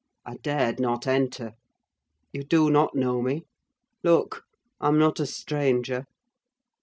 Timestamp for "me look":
3.21-4.45